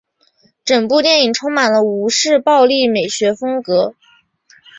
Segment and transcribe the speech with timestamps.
[0.65, 3.93] 整部电影充满了吴氏暴力美学风格。